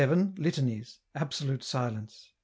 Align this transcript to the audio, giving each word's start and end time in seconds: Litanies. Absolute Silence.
Litanies. 0.39 0.97
Absolute 1.13 1.63
Silence. 1.63 2.33